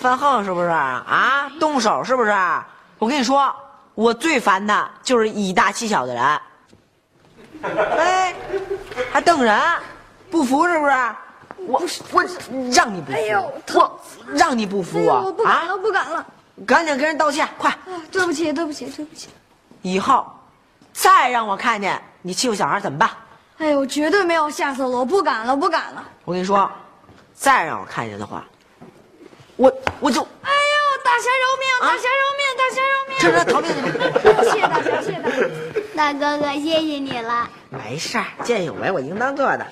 [0.00, 0.68] 犯横是不是？
[0.68, 2.32] 啊，动手是不是？
[2.98, 3.54] 我跟你说，
[3.94, 6.40] 我最烦的就是以大欺小的人。
[7.98, 8.34] 哎，
[9.10, 9.60] 还瞪人，
[10.30, 10.92] 不服是不是？
[11.66, 12.24] 我我
[12.72, 14.00] 让你不服，哎呦我
[14.32, 15.22] 让你不服啊！
[15.24, 16.26] 我不敢了，啊，不敢了。
[16.64, 17.70] 赶紧跟人道歉，快！
[17.70, 17.78] 啊
[18.10, 19.28] 对不起，对不起，对不起。
[19.82, 20.24] 以后
[20.92, 23.10] 再让我看见你欺负小孩怎么办？
[23.58, 26.04] 哎呦，绝对没有下次了，我不敢了，不敢了。
[26.24, 26.70] 我跟你说，
[27.34, 28.44] 再让我看见的话，
[29.58, 31.66] 我我就哎呦，大侠饶命！
[31.80, 32.42] 大侠饶命！
[32.56, 33.18] 大侠饶命！
[33.18, 33.80] 趁热逃命去。
[34.44, 35.36] 谢谢大侠，谢谢大侠。
[35.96, 37.50] 大哥哥，谢谢你了。
[37.70, 39.66] 没事儿，见义勇为我应当做的，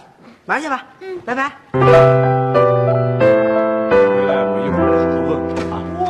[0.46, 0.84] 玩去吧。
[0.98, 1.52] 嗯，拜拜。
[1.72, 1.94] 回来
[4.42, 5.74] 我一会儿好好问问啊。
[6.00, 6.04] 我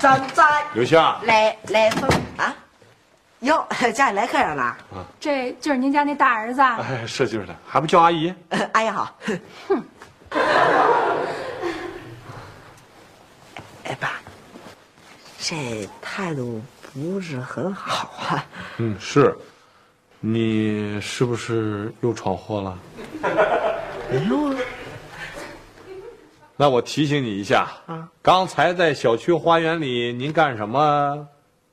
[0.00, 0.42] 站在
[0.74, 2.52] 刘星，来来风啊，
[3.40, 4.76] 哟，家里来客人了。
[5.20, 6.80] 这就是您家那大儿子啊？
[6.80, 8.34] 哎，是就是的，还不叫阿姨？
[8.48, 9.16] 呃 阿姨好。
[13.84, 14.14] 哎爸，
[15.48, 16.60] 这态度
[16.92, 18.44] 不是很好啊。
[18.78, 19.32] 嗯，是。
[20.18, 22.76] 你是不是又闯祸了？
[24.10, 24.56] 没有啊。
[26.56, 31.28] 那我提醒你一下啊，刚才在小区花园里您干什么？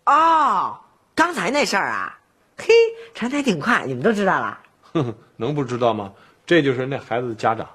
[0.05, 0.77] 哦，
[1.15, 2.19] 刚才那事儿啊，
[2.55, 2.67] 嘿，
[3.15, 4.59] 传的还挺快，你们都知道了。
[4.93, 6.13] 哼哼，能不知道吗？
[6.45, 7.67] 这就是那孩子的家长。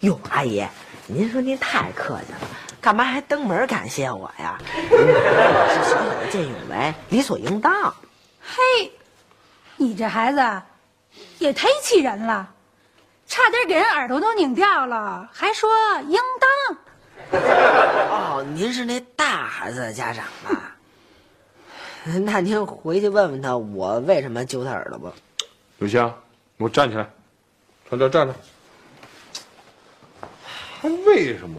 [0.00, 0.64] 哟，阿姨，
[1.08, 2.38] 您说您太客气了，
[2.84, 4.58] 干嘛还登门感谢我呀？
[4.90, 7.72] 我是小小的见义勇为，理所应当。
[8.42, 8.92] 嘿，
[9.78, 10.38] 你这孩子
[11.38, 12.46] 也忒气人了，
[13.26, 15.70] 差点给人耳朵都拧掉了，还说
[16.08, 17.40] 应当。
[18.10, 20.76] 哦，您是那大孩子的家长吧？
[22.04, 25.10] 那您回去问问他，我为什么揪他耳朵吧。
[25.78, 26.06] 刘星，
[26.58, 27.08] 给我站起来，
[27.88, 28.34] 上这儿站着。
[30.82, 31.58] 还为什么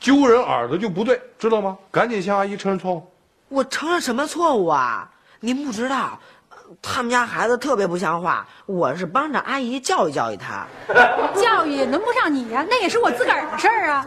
[0.00, 1.76] 揪人耳朵就不对，知道吗？
[1.90, 3.10] 赶紧向阿姨承认错误。
[3.48, 5.10] 我承认什么错误啊？
[5.40, 6.18] 您不知道，
[6.50, 10.66] 呃他们家孩子特别不像话，我是帮着阿姨教育教育他。
[11.34, 14.06] 教育轮不上你呀、那也是我自个儿的事儿啊。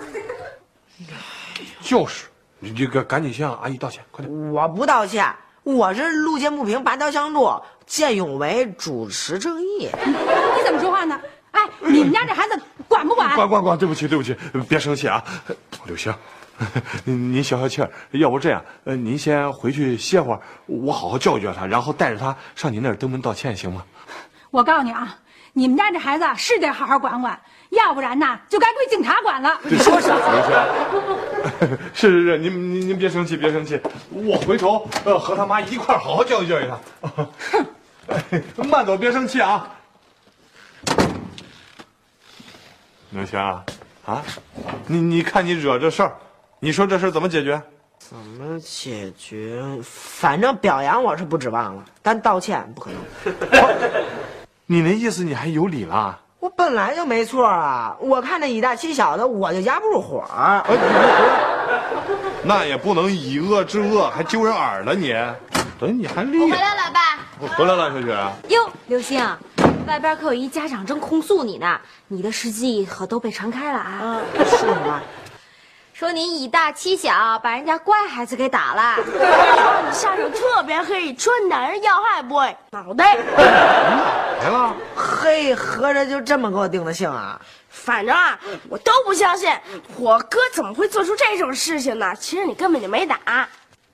[1.82, 2.28] 就是，
[2.60, 4.52] 你这个赶紧向阿姨道歉，快点。
[4.52, 5.26] 我不道歉，
[5.64, 7.52] 我是路见不平拔刀相助，
[7.86, 9.90] 见义勇为，主持正义。
[10.06, 11.20] 你怎么说话呢？
[11.52, 13.34] 哎，你们家这孩子管不管？
[13.36, 14.36] 管管管，对不起对不起，
[14.70, 15.24] 别生气啊，
[15.86, 16.14] 刘星，
[17.06, 23.84] 您您消消气儿，要不这样，呃，您先回去歇会儿，我好好教育教育他，然后带着他上您那儿登门道歉，行吗？
[24.52, 25.18] 我告诉你啊，
[25.54, 29.58] 你们家这孩子啊是得好好管管，要不然呐就该归警察管了。
[29.64, 31.78] 你说啥，刘星？
[31.96, 33.80] 是是是，您您您别生气，别生气，
[34.12, 37.08] 我回头呃和他妈一块儿好好教育教育他。
[37.08, 37.28] 哼
[38.70, 39.68] 慢走，别生气啊。
[43.12, 43.64] 刘星啊，
[44.06, 44.24] 啊，
[44.88, 46.16] 你你看你惹这事儿，
[46.60, 47.62] 你说这事儿怎么解决？
[48.00, 49.62] 怎么解决？
[49.84, 53.34] 反正表扬我是不指望了，但道歉不可能。
[54.66, 56.18] 你那意思你还有理了？
[56.40, 57.96] 我本来就没错啊！
[58.00, 60.64] 我看那以大欺小的，我就压不住火儿。
[62.44, 65.14] 那也不能以恶制恶，还揪人耳朵你。
[65.80, 66.50] 等你还厉回。
[66.50, 67.00] 来了，爸。
[67.40, 68.18] 我回来了，小雪。
[68.56, 69.24] 哟，刘星，
[69.92, 73.92] 外边可有一家长正控诉你呢，你的事迹可都被传开了啊。
[74.02, 75.02] 啊，是什么？
[75.94, 78.96] 说你以大欺小，把人家乖孩子给打了。
[78.96, 83.18] 说你下手特别黑，说你打人要害不会脑袋。
[83.18, 84.74] 来了。
[84.96, 87.38] 嘿，合着就这么给我定的性啊？
[87.68, 88.40] 反正啊，
[88.70, 89.52] 我都不相信
[89.98, 92.16] 我哥怎么会做出这种事情呢？
[92.18, 93.46] 其实你根本就没打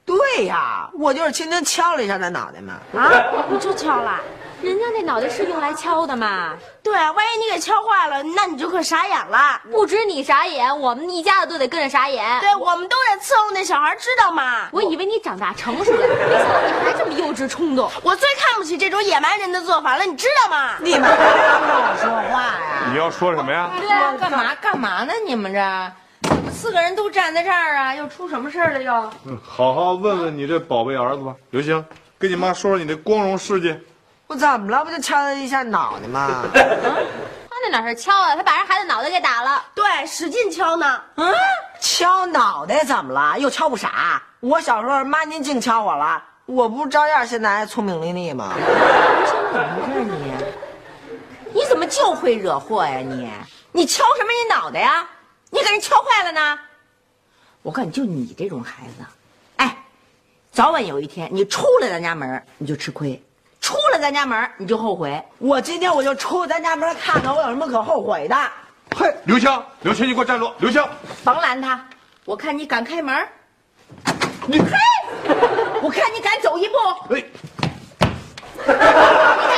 [0.05, 2.73] 对呀，我就是轻轻敲了一下他脑袋嘛。
[2.95, 3.11] 啊，
[3.49, 4.19] 你就敲了。
[4.61, 9.61] 人家那脑袋是用来敲的嘛，对啊，万一你给敲坏了，那你就可傻眼了。
[9.71, 12.25] 不止你傻眼，我们一家子都得跟着傻眼。
[12.39, 14.67] 对，我们都得伺候那小孩，知道吗？
[14.71, 17.89] 我以为你长大成熟了，没想到你还这么幼稚冲动。
[18.01, 20.71] 我最看不起这种野蛮人的做法了，你知道吗？
[20.79, 22.89] 你们还让我说话呀？
[22.91, 23.69] 你要说什么呀？
[23.79, 25.13] 对啊，干嘛干嘛呢？
[25.25, 28.91] 你们这四个人都站在这儿啊，又出什么事儿了又？
[29.27, 31.35] 嗯好好问问你这宝贝儿子吧。
[31.51, 31.85] 刘星，
[32.17, 33.75] 跟你妈说说你的光荣事迹。
[34.27, 34.83] 我怎么了？
[34.83, 36.43] 不就敲他一下脑袋吗？
[36.53, 38.35] 他那哪是敲啊？
[38.35, 39.63] 他把人孩子脑袋给打了。
[39.73, 41.01] 对，使劲敲呢。
[41.15, 41.33] 嗯，
[41.79, 43.39] 敲脑袋怎么了？
[43.39, 44.21] 又敲不傻。
[44.41, 48.53] 我小时候妈您净敲我了，我不照样现在还聪明伶俐吗？
[48.55, 50.33] 怎么回事你？
[51.53, 53.31] 你怎么就会惹祸呀你？
[53.71, 55.07] 你敲什么人脑袋呀？
[55.49, 56.59] 你给人敲坏了呢？
[57.63, 59.05] 我告诉你，就你这种孩子，
[59.55, 59.77] 哎，
[60.51, 63.21] 早晚有一天你出了咱家门你就吃亏，
[63.67, 65.21] 出了咱家门你就后悔。
[65.39, 68.35] 我今天我就出咱家门看看，我有什么可后悔的。
[68.95, 70.49] 嘿，刘星，刘青，你给我站住！
[70.59, 70.81] 刘星，
[71.21, 71.77] 甭拦他，
[72.23, 73.27] 我看你敢开门。
[74.45, 74.67] 你嘿，
[75.81, 76.75] 我看你敢走一步。
[77.13, 77.21] 哎，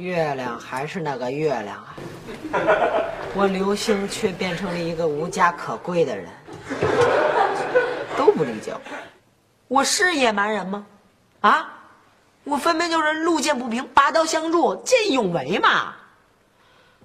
[0.00, 1.94] 月亮还是那个月亮啊，
[3.36, 6.26] 我刘星却变成了一个无家可归的人，
[8.16, 8.80] 都不理解我。
[9.68, 10.86] 我是野蛮人吗？
[11.42, 11.68] 啊，
[12.44, 15.94] 我分明就是路见不平拔刀相助，见义勇为嘛。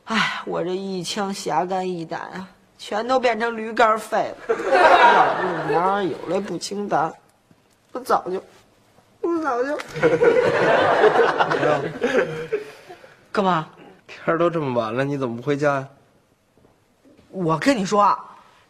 [0.05, 4.37] 哎，我这一腔侠肝义胆啊，全都变成驴肝肺了。
[4.49, 7.13] 要不娘有来不轻弹，
[7.91, 8.43] 我早就，
[9.21, 9.77] 我早就。
[13.35, 13.67] 干嘛？
[14.07, 15.87] 天儿都这么晚了，你怎么不回家呀？
[17.31, 18.17] 我跟你说，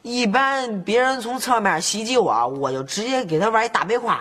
[0.02, 4.20] 一般别人从侧面袭击我，我就直接给他玩一大背胯，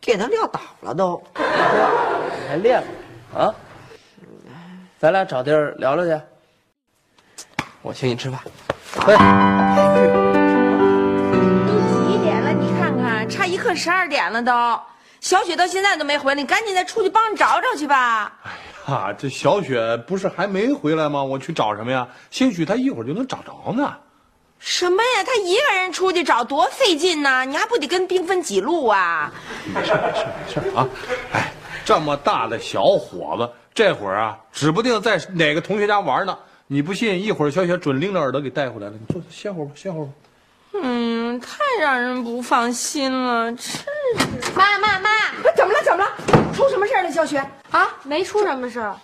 [0.00, 1.20] 给他撂倒了都。
[1.34, 1.42] 你
[2.48, 2.86] 还练了
[3.42, 3.52] 啊？
[5.00, 6.22] 咱俩找地儿聊聊去。
[7.82, 8.38] 我请你吃饭。
[9.08, 9.16] 喂，
[11.66, 11.72] 都
[12.06, 12.52] 几点了？
[12.52, 14.80] 你看看，差一刻十二点了都。
[15.20, 18.32] 小雪到现在都没回来，你赶紧再出去帮着找找去吧。
[18.86, 21.22] 啊，这小雪不是还没回来吗？
[21.22, 22.06] 我去找什么呀？
[22.30, 23.92] 兴许她一会儿就能找着呢。
[24.60, 25.24] 什么呀？
[25.26, 27.44] 她一个人出去找多费劲呐！
[27.44, 29.32] 你还不得跟兵分几路啊？
[29.74, 30.26] 没事没事
[30.64, 30.88] 没事啊！
[31.32, 31.52] 哎，
[31.84, 36.38] 这么大的小伙子，这会儿啊，指不定在哪个同学家玩呢。
[36.68, 38.92] 你不信，一会儿小雪准拎着耳朵给带回来了。
[38.92, 40.10] 你坐，歇会儿吧，歇会儿吧。
[40.82, 43.50] 嗯，太让人不放心了。
[43.52, 45.05] 真是，妈妈？
[46.56, 47.12] 出什么事儿了？
[47.12, 48.96] 小雪啊，没出什么事儿。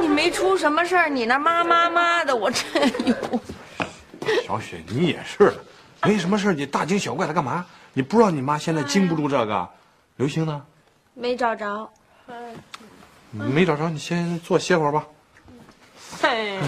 [0.00, 2.66] 你没出什么事儿，你那妈妈妈的，我真
[3.06, 3.14] 有。
[4.44, 5.54] 小雪，你也是，
[6.02, 7.64] 没什么事儿你大惊小怪的干嘛？
[7.92, 9.68] 你不知道你妈现在经不住这个。
[10.16, 10.60] 刘星呢？
[11.14, 11.88] 没找着。
[13.30, 15.06] 没找着，你先坐歇会儿吧。
[16.22, 16.62] 哎呀，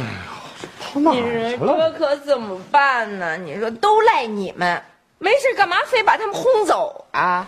[0.81, 1.91] 跑哪你儿去说这了？
[1.99, 3.37] 可怎么办呢？
[3.37, 4.81] 你说都赖你们，
[5.23, 7.47] 没事干嘛非把他们轰走啊？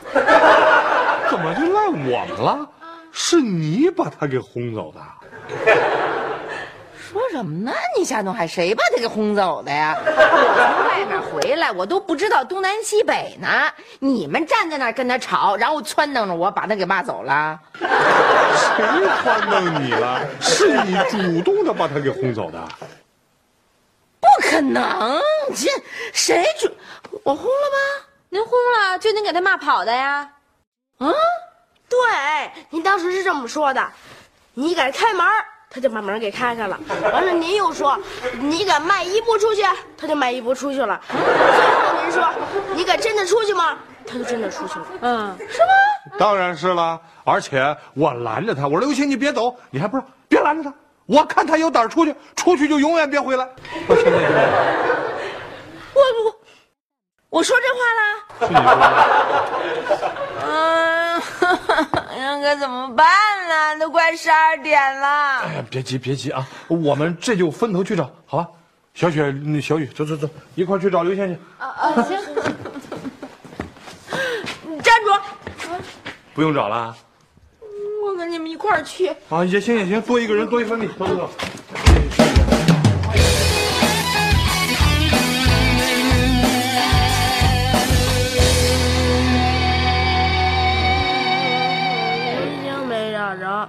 [1.30, 2.68] 怎么就赖我们了？
[3.10, 5.00] 是你把他给轰走的。
[7.00, 7.72] 说什么呢？
[7.98, 9.96] 你夏东海，谁把他给轰走的呀？
[10.04, 13.48] 我从外面回来，我都不知道东南西北呢。
[14.00, 17.58] 你们站在那儿跟他吵，然后撺掇着我把他给骂走了。
[17.78, 17.88] 谁
[19.24, 20.20] 撺掇你了？
[20.42, 22.62] 是你主动的把他给轰走的。
[24.36, 25.20] 不可能，
[25.54, 25.68] 这
[26.12, 26.72] 谁准？
[27.24, 28.06] 我轰了吗？
[28.28, 30.28] 您轰了，就您给他骂跑的呀？
[30.98, 31.12] 嗯，
[31.88, 31.98] 对，
[32.70, 33.86] 您当时是这么说的，
[34.54, 35.26] 你敢开门，
[35.68, 36.78] 他就把门给开开了。
[37.12, 37.98] 完了，您又说
[38.40, 39.62] 你敢迈一步出去，
[39.98, 41.00] 他就迈一步出去了。
[41.08, 42.28] 最后您说
[42.74, 43.76] 你敢真的出去吗？
[44.06, 44.86] 他就真的出去了。
[45.02, 50.74] 嗯，是吗当然是了，而且我拦着他，我说刘星你别走，你还不是别拦着他，
[51.06, 53.48] 我看他有胆儿出去，出去就永远别回来。
[53.88, 54.12] 我现在
[55.94, 56.34] 我我
[57.30, 58.02] 我说这话了？
[58.40, 58.54] 是你
[59.86, 60.12] 说的。
[60.44, 61.22] 嗯，
[62.18, 63.06] 那可怎么办
[63.48, 63.78] 呢？
[63.78, 65.40] 都快十二点了。
[65.40, 68.48] 哎呀，别急别急啊，我们这就分头去找，好吧？
[68.94, 71.38] 小雪、那小雨，走走走，一块儿去找刘先去。
[71.58, 72.18] 啊啊，行。
[74.68, 75.10] 你 站住！
[76.34, 76.94] 不用找了
[78.62, 79.08] 块儿去。
[79.28, 81.30] 啊，也行也行，多一个人多一份力，走走走。
[92.88, 93.68] 没找着，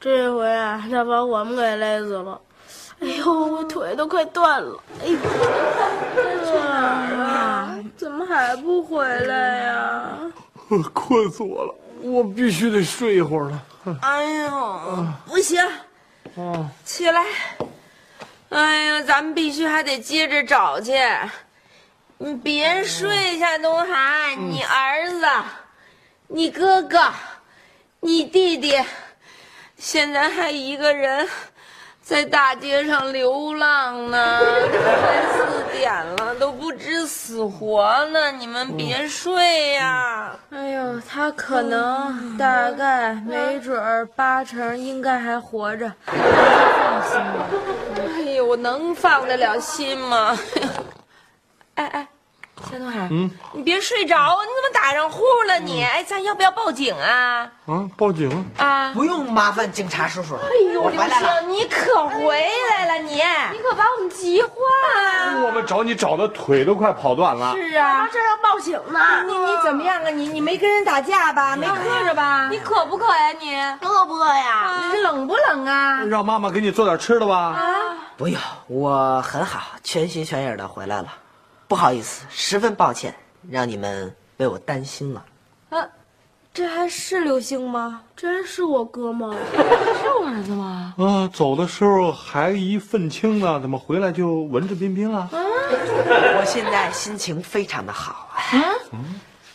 [0.00, 2.40] 这回啊，他把我们给累死了。
[3.00, 4.78] 哎呦，我腿都快断了。
[5.02, 7.76] 哎呦，去哪儿啊？
[7.96, 10.18] 怎么还不回来呀？
[10.94, 13.62] 困死我了，我必须得睡一会儿了。
[14.02, 15.62] 哎呦，不行，
[16.84, 17.24] 起来！
[18.50, 20.92] 哎呀，咱们必须还得接着找去。
[22.18, 25.26] 你别睡，夏东海，你儿子，
[26.28, 27.10] 你哥哥，
[28.00, 28.78] 你弟弟
[29.78, 31.26] 现在还一个人
[32.02, 34.40] 在大街上流浪呢，
[35.90, 47.48] 点了都不知死活呢，你们别睡呀、哎呦，他可能、大概、没准儿、八成应该还活着，放心吧。
[47.96, 50.38] 哎呦，我能放得了心吗？
[51.74, 52.06] 哎哎。
[52.70, 54.36] 夏东海，嗯，你别睡着啊！
[54.44, 55.84] 你怎么打上呼了你？
[55.84, 57.48] 哎，咱要不要报警啊？
[57.66, 58.28] 啊，报警
[58.58, 58.66] 啊！
[58.66, 58.92] 啊！
[58.92, 60.40] 不用麻烦警察叔叔了。
[60.42, 61.40] 哎呦，刘我回来了。
[61.42, 63.22] 星，你可回来了你！
[63.52, 65.46] 你可把我们急坏了。
[65.46, 67.54] 我们找你找的腿都快跑断了。
[67.54, 69.22] 是啊，这要报警呢。
[69.28, 70.10] 你你怎么样啊？
[70.10, 71.54] 你你没跟人打架吧？
[71.54, 72.48] 没磕着吧？
[72.50, 73.54] 你渴不渴呀你？
[73.86, 74.90] 饿不饿呀？
[74.92, 76.02] 你冷不冷啊？
[76.02, 77.36] 让妈妈给你做点吃的吧。
[77.36, 77.64] 啊
[78.16, 81.14] 不用，我很好，全心全意的回来了。
[81.68, 83.14] 不好意思，十分抱歉，
[83.48, 85.22] 让你们为我担心了。
[85.68, 85.86] 啊，
[86.52, 88.00] 这还是刘星吗？
[88.16, 89.36] 这还是我哥吗？
[89.52, 90.94] 是我儿子吗？
[90.96, 95.28] 啊，走的时候还一愤青呢，怎么回来就文质彬彬了？
[95.30, 98.40] 我现在心情非常的好啊。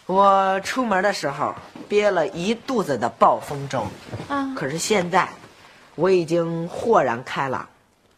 [0.05, 1.55] 我出门的时候
[1.89, 3.87] 憋了一肚子的暴风粥，
[4.29, 5.27] 啊可是现在
[5.95, 7.67] 我已经豁然开朗，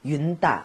[0.01, 0.61] 云淡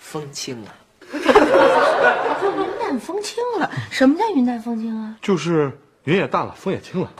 [0.00, 0.74] 风轻了。
[2.88, 3.70] 云淡风轻了？
[3.90, 5.14] 什么叫云淡风轻啊？
[5.20, 5.70] 就是
[6.04, 7.10] 云也淡了，风也轻了。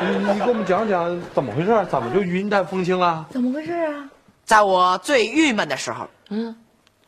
[0.00, 1.84] 你 你给我们讲讲怎么回事？
[1.90, 3.26] 怎么就云淡风轻了？
[3.30, 4.08] 怎么回事啊？
[4.44, 6.54] 在我最郁闷的时候，嗯，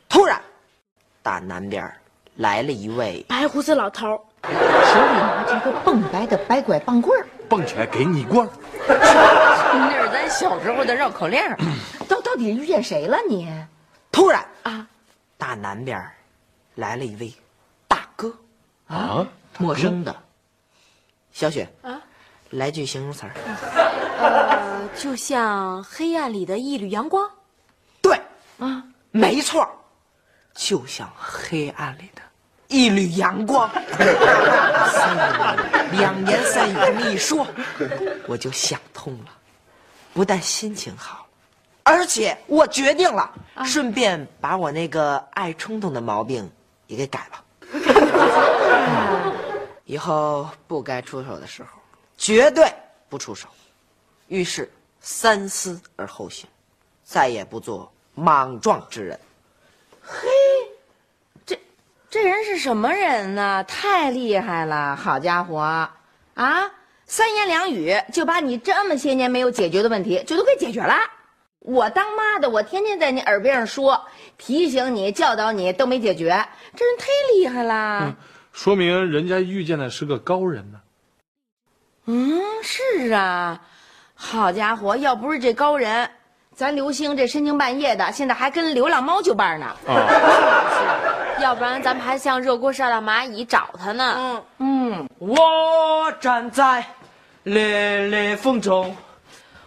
[0.08, 0.40] 突然，
[1.22, 1.88] 大南边
[2.34, 4.08] 来了一位白胡子老头，
[4.42, 8.50] 手里拿着一个蹦白的白拐棒棍儿，蹦起来给你一棍儿。
[8.88, 11.40] 那是咱小时候的绕口令。
[12.08, 13.48] 到到底遇见谁了你？
[14.10, 14.88] 突然啊，
[15.38, 16.12] 大南边儿
[16.74, 17.32] 来了一位
[17.88, 18.32] 大哥，
[18.86, 19.26] 啊，
[19.58, 20.14] 陌生的。
[21.32, 22.00] 小雪啊，
[22.50, 23.32] 来句形容词儿。
[24.18, 27.28] 呃， 就像黑暗里的一缕阳光。
[28.02, 28.20] 对，
[28.58, 29.70] 啊，没错儿，
[30.54, 32.22] 就像黑暗里的
[32.68, 33.70] 一缕阳光。
[33.96, 37.46] 三言两言三语这么一说，
[38.26, 39.30] 我就想通了，
[40.12, 41.26] 不但心情好，
[41.84, 43.30] 而且我决定了，
[43.64, 46.50] 顺便把我那个爱冲动的毛病
[46.90, 47.44] 也给改了。
[49.86, 51.68] 以后不该出手的时候，
[52.16, 52.72] 绝对
[53.08, 53.48] 不出手。
[54.26, 54.68] 遇事
[55.00, 56.48] 三思而后行，
[57.04, 59.18] 再也不做莽撞之人。
[60.02, 60.28] 嘿，
[61.46, 61.58] 这
[62.10, 63.62] 这人是什么人呢？
[63.64, 64.96] 太厉害了！
[64.96, 65.60] 好家伙，
[66.34, 66.70] 啊，
[67.06, 70.94] 三言两语就把你这么些年没有解决的问题就都给解决了。
[71.60, 74.02] 我当妈的，我天天在你耳边上说，
[74.38, 76.28] 提醒你、教导你，都没解决，
[76.74, 78.16] 这人太厉害了。
[78.52, 80.80] 说明人家遇见的是个高人呢。
[82.06, 83.60] 嗯，是啊，
[84.14, 86.10] 好家伙，要不是这高人，
[86.54, 89.76] 咱刘星这深更半夜的，现在还跟流浪猫就伴呢。
[91.40, 94.14] 要不然咱们还像热锅上的蚂蚁找他呢。
[94.16, 96.84] 嗯嗯，我站在
[97.44, 98.96] 烈烈风中，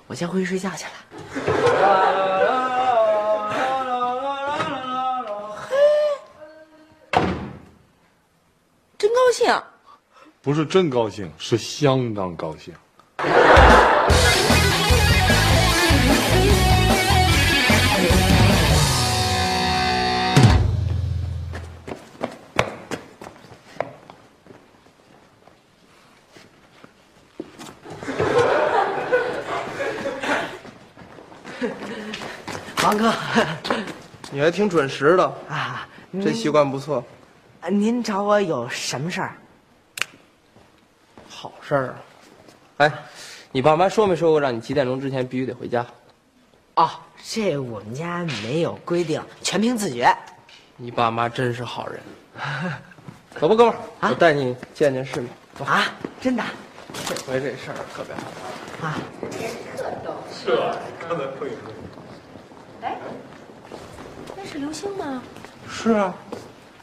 [0.08, 1.53] 我先回去睡觉去了。
[8.98, 9.62] 真高兴。
[10.42, 12.74] 不是真高兴，是相当高兴。
[32.84, 33.14] 王哥，
[34.32, 35.88] 你还挺准时的，啊，
[36.22, 37.04] 这习惯不错。
[37.70, 39.36] 您找我有什么事儿？
[41.30, 41.96] 好事儿啊！
[42.78, 42.92] 哎，
[43.52, 45.86] 你爸妈说没说过让你几点钟之前必须得回家？
[46.76, 46.90] 哦，
[47.24, 50.14] 这我们家没有规定，全凭自觉。
[50.76, 52.00] 你爸妈真是好人。
[53.40, 55.30] 走吧，哥们儿， 啊我带你见见世面。
[55.58, 55.86] 走，啊，
[56.20, 56.44] 真的
[57.08, 58.88] 这回这事儿特别好。
[58.88, 58.98] 啊？
[64.36, 65.22] 那是刘星吗？
[65.70, 66.14] 是啊，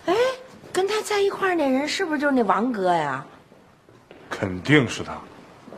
[0.06, 0.14] 哎，
[0.72, 3.24] 跟他在一块儿那人是不是就是那王哥呀？
[4.28, 5.12] 肯定是他。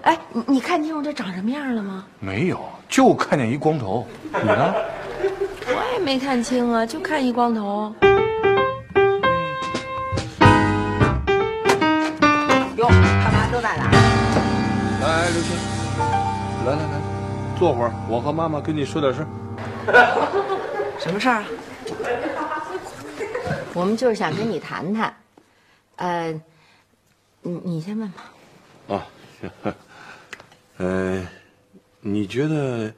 [0.03, 2.05] 哎，你你看清楚他长什么样了吗？
[2.19, 4.07] 没有，就看见一光头。
[4.23, 4.75] 你呢？
[5.67, 7.95] 我也没看清啊，就看一光头。
[12.77, 13.91] 哟，他妈都在哪儿？
[15.03, 15.55] 来，刘星，
[16.67, 16.95] 来来来，
[17.63, 19.27] 坐会儿，我和妈妈跟你说点事儿。
[20.99, 21.45] 什么事儿啊？
[23.73, 25.15] 我们就是想跟你谈谈，
[25.95, 26.33] 呃，
[27.41, 28.25] 你你先问吧。
[28.89, 29.07] 啊，
[29.41, 29.49] 行。
[30.79, 31.25] 呃，
[32.01, 32.93] 你觉得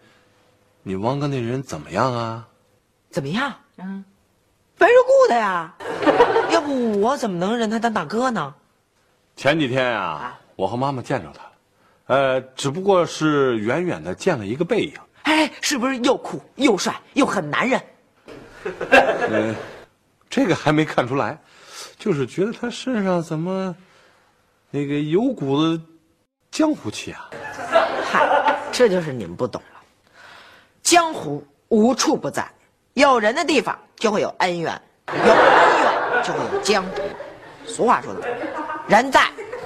[0.83, 2.49] 你汪哥那人怎么样啊？
[3.11, 3.53] 怎么样？
[3.77, 4.03] 嗯，
[4.79, 5.75] 白热顾的呀。
[6.51, 8.55] 要不我怎么能认他当大哥呢？
[9.37, 11.53] 前几天啊，我和妈妈见着他了，
[12.07, 14.93] 呃，只不过是远远的见了一个背影。
[15.23, 17.81] 哎，是不是又酷又帅又很男人？
[19.31, 19.55] 嗯，
[20.29, 21.39] 这个还没看出来，
[21.99, 23.75] 就是觉得他身上怎么
[24.71, 25.81] 那个有股子
[26.51, 27.31] 江湖气啊。
[28.05, 29.81] 嗨，这就是你们不懂了。
[30.83, 32.47] 江湖无处不在，
[32.93, 35.37] 有人的地方就会有恩怨，有恩
[35.83, 37.03] 怨就会有江湖。
[37.67, 38.29] 俗话说的，
[38.87, 39.23] 人在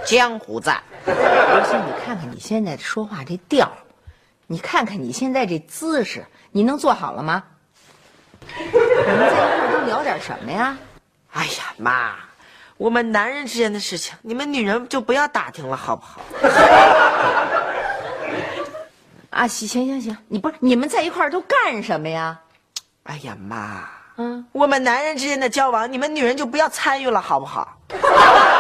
[0.07, 0.80] 江湖在。
[1.09, 3.79] 刘星，你看看你现在说话这调儿，
[4.47, 7.43] 你看看你现在这姿势，你能做好了吗？
[8.59, 10.77] 你们在一块儿都聊点什么呀？
[11.33, 12.15] 哎呀妈，
[12.77, 16.21] 我们男人之间的事情，你们女人就不要打听了，好不好？
[19.31, 22.41] 啊，行行行行，你不是你们在一块儿都干什么呀？
[23.05, 27.79] 哎呀妈，嗯，我们男人之间的交往，你们女人就不要参与了，好不好？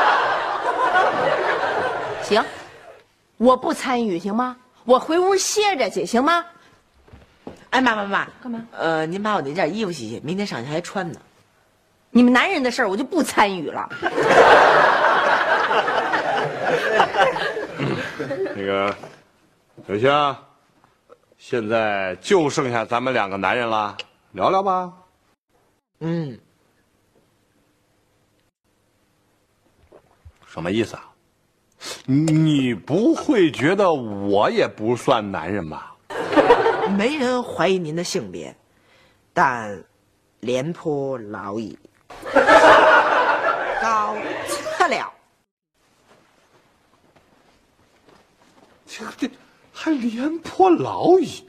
[2.28, 2.44] 行，
[3.38, 4.54] 我不参与行吗？
[4.84, 6.44] 我回屋歇着去行吗？
[7.70, 8.62] 哎妈妈妈，干嘛？
[8.72, 11.18] 呃，您把我那件衣服洗洗，明天上学还穿呢。
[12.10, 13.88] 你们男人的事儿我就不参与了。
[18.54, 18.94] 那个
[19.86, 20.36] 小星，
[21.38, 23.96] 现在就剩下咱们两个男人了，
[24.32, 24.92] 聊聊吧。
[26.00, 26.38] 嗯，
[30.46, 31.07] 什么意思啊？
[32.06, 35.94] 你不会觉得我也不算男人吧？
[36.96, 38.56] 没人怀疑您的性别，
[39.34, 39.84] 但
[40.40, 41.78] 廉颇老矣，
[43.82, 44.16] 高
[44.46, 45.12] 测了。
[48.86, 49.30] 这这
[49.70, 51.46] 还廉颇老矣。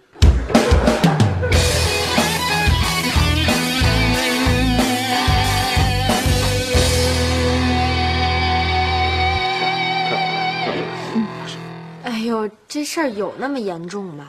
[12.30, 14.28] 呦，这事儿有那么严重吗？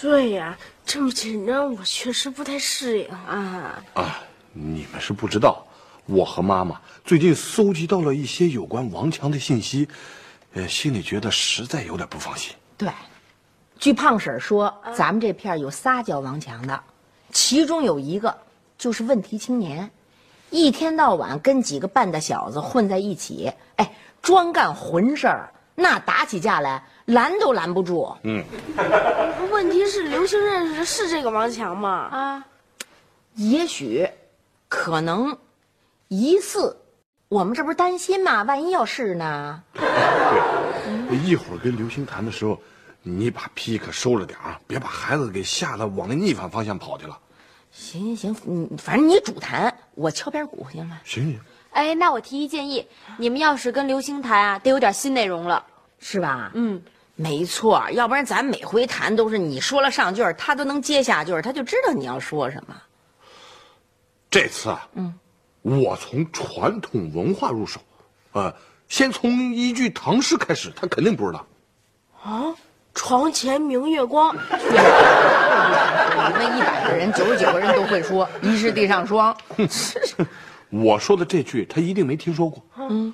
[0.00, 3.08] 对呀，这么紧张，我确实不太适应。
[3.08, 4.18] 啊，啊，
[4.52, 5.64] 你们是不知道，
[6.06, 9.88] 我和妈妈最近搜集到了一些有关王强的信息，
[10.54, 12.52] 呃，心里觉得实在有点不放心。
[12.76, 12.90] 对，
[13.78, 16.82] 据胖婶儿说，咱们这片儿有仨叫王强的，
[17.30, 18.36] 其中有一个
[18.76, 19.88] 就是问题青年，
[20.50, 28.12] 一天到晚跟几个半大小子混在一起，哎，专干混事儿，那打起架来拦都拦不住。
[28.24, 28.42] 嗯，
[29.52, 31.88] 问题是刘星认识的是这个王强吗？
[31.90, 32.44] 啊，
[33.34, 34.08] 也许，
[34.68, 35.36] 可能，
[36.08, 36.76] 疑似，
[37.28, 38.42] 我们这不是担心吗？
[38.42, 39.62] 万一要是呢？
[39.72, 42.58] 对，一会儿跟刘星谈的时候，
[43.02, 47.18] 你把屁可收着点啊，别把孩子给吓得往那逆反方向跑去了。
[47.70, 50.98] 行行行，你反正你主谈，我敲边鼓，行吗？
[51.04, 51.38] 行行，
[51.76, 52.86] 哎，那我提一建议，
[53.18, 55.62] 你们要是跟刘星谈啊，得有点新内容了。
[55.98, 56.50] 是吧？
[56.54, 56.80] 嗯，
[57.14, 62.74] 没错，要不然咱每回谈都是你说了上句儿，他都能接下句儿，他就知道你要说什么。
[64.30, 65.12] 这次啊，嗯，
[65.62, 67.78] 我从传统文化入手，
[68.32, 68.54] 呃，
[68.88, 71.46] 先从一句唐诗开始，他肯定不知道。
[72.22, 72.54] 啊，
[72.94, 74.34] 床前明月光。
[76.28, 79.36] 你们一百个人，九十九个人都会说“疑是地上霜”。
[80.84, 82.64] 我说的这句，他一定没听说过。
[82.76, 83.12] 嗯，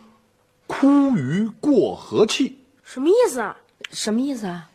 [0.66, 3.56] 枯鱼过河气，什么意思啊？
[3.90, 4.68] 什么意思啊？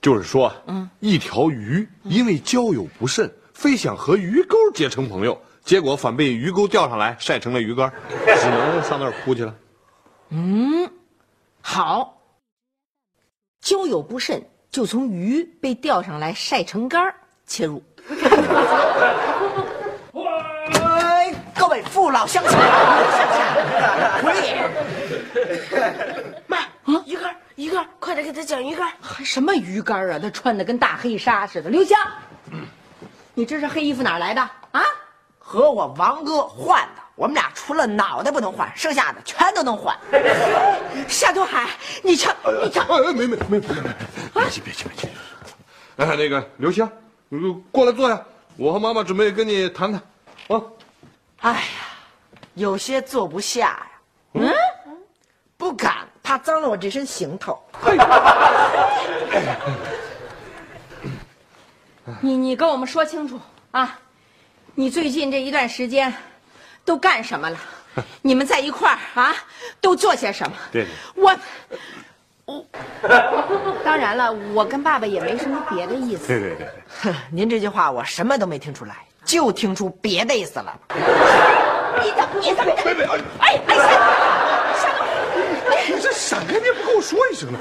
[0.00, 7.92] 就是说，嗯，一条鱼因为交友不慎，非想和鱼钩结成朋友，结果反被鱼钩钓上来晒成了鱼竿，
[8.40, 9.54] 只能上那儿哭去了。
[10.30, 10.88] 嗯，
[11.60, 12.14] 好。
[13.60, 17.82] 交友不慎，就从鱼被钓上来晒成干儿切入。
[22.10, 22.58] 老乡亲，
[24.22, 24.54] 回礼。
[26.46, 26.58] 妈，
[27.04, 28.90] 鱼竿，鱼竿，快点给他讲鱼竿。
[29.00, 30.18] 还什么鱼竿啊？
[30.18, 31.70] 他穿的跟大黑纱似的。
[31.70, 31.98] 刘香，
[33.34, 34.40] 你这是黑衣服哪来的
[34.72, 34.82] 啊？
[35.38, 39.96] 和我王哥换的，我们俩除了脑袋不能换，剩下的全都能换。
[41.08, 41.70] 夏东海，
[42.02, 43.62] 你瞧，你瞧，哎，没没没没没，
[44.34, 45.08] 别急别急别急。
[45.96, 46.90] 哎，那个刘香，
[47.28, 47.38] 你
[47.70, 48.22] 过来坐下，
[48.56, 50.02] 我和妈妈准备跟你谈谈，
[50.48, 50.62] 啊。
[51.40, 51.60] 哎呀，
[52.58, 53.86] 有些坐不下呀。
[54.34, 54.52] 嗯，
[55.56, 57.58] 不敢，怕脏了我这身行头。
[62.20, 63.38] 你你跟我们说清楚
[63.70, 63.98] 啊！
[64.74, 66.12] 你最近这一段时间
[66.84, 67.58] 都干什么了？
[68.22, 69.34] 你们在一块儿啊，
[69.80, 70.56] 都做些什么？
[70.72, 71.36] 对对我
[72.44, 72.66] 我
[73.84, 76.26] 当然了，我跟爸爸也没什么别的意思。
[76.26, 80.78] 对对对对，哼，您这句话我什么都没听出来，就听出别的意思了。
[82.02, 83.04] 你怎么你怎么别别，
[83.40, 83.76] 哎哎
[84.76, 84.90] 闪
[85.88, 87.58] 你这闪开，你也不跟我说一声呢？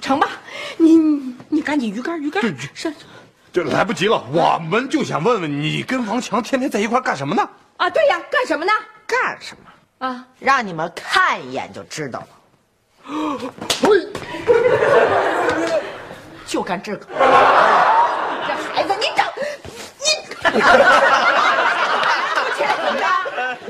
[0.00, 0.28] 成吧？
[0.76, 2.42] 你你你赶紧鱼竿鱼竿
[2.74, 2.92] 上
[3.52, 7.48] 这来不及了，我们就想问问你跟王强天天在一块干什么呢？
[7.76, 7.88] 啊！
[7.88, 8.72] 对呀，干什么呢？
[9.06, 10.06] 干什么？
[10.08, 12.26] 啊，让你们看一眼就知道了。
[16.46, 17.06] 就干这个。
[17.06, 19.24] 这孩子你整
[20.00, 20.60] 你，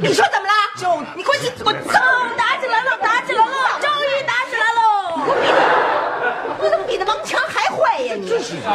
[0.07, 0.53] 你说怎么了？
[0.77, 1.99] 就你快去给我操！
[2.37, 4.83] 打起来了，打起来了，终于打起来喽！
[6.61, 8.29] 你怎么比那王强还坏呀你？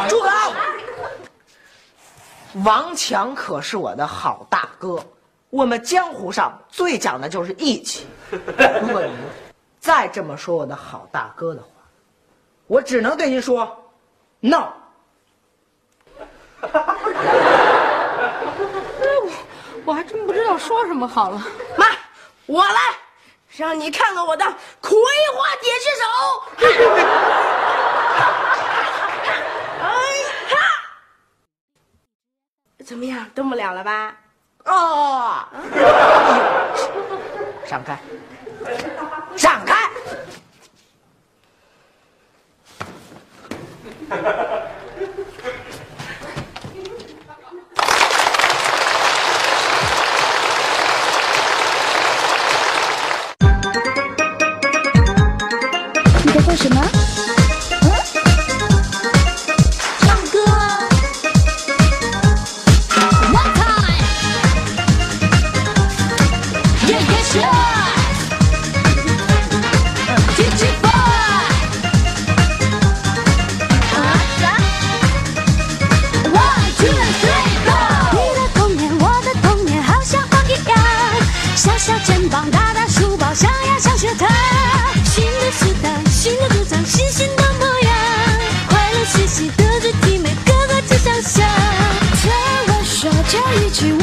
[0.10, 0.30] 住口！
[2.66, 4.98] 王强可是我的好大哥，
[5.52, 8.08] 我们江湖上最讲的就是义气。
[8.32, 9.12] 如果您
[9.80, 11.68] 再这么说我的好大哥的话，
[12.66, 13.92] 我只能对您说
[14.40, 14.70] ，no。
[19.90, 21.42] 我还真不知道说什么好了。
[21.76, 21.88] 妈，
[22.46, 22.80] 我来，
[23.58, 24.46] 让你看看我的
[24.80, 24.96] 葵
[25.34, 26.06] 花点穴手。
[29.82, 29.90] 哎
[30.48, 30.58] 哈，
[32.86, 34.16] 怎么样，动不了了吧？
[34.66, 35.44] 哦，
[37.66, 37.98] 闪开，
[39.36, 39.89] 闪开！
[81.80, 84.28] 小肩膀，大大书包，小呀上学堂。
[85.06, 87.94] 新的时代，新的主张，新新的模样，
[88.68, 91.48] 快乐学习，德智体美，个个志向想。
[92.22, 92.30] 听
[92.68, 93.94] 我说，这一句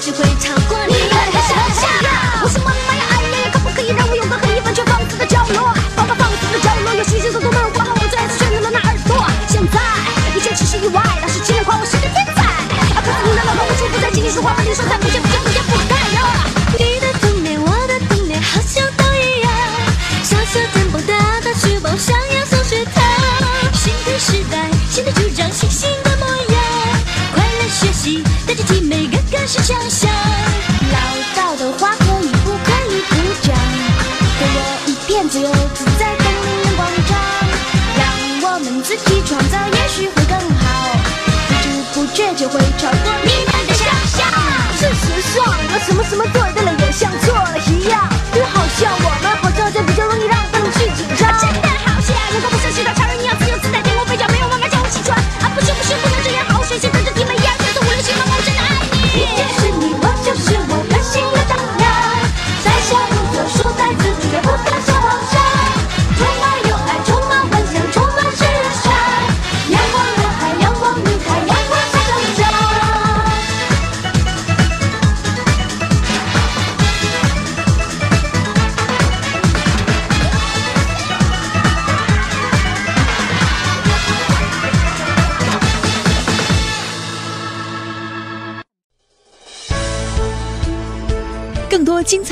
[0.00, 0.37] 只会
[45.88, 46.37] 什么什么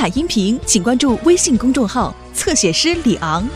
[0.09, 3.47] 音频，请关注微信公众号“侧写师李昂”。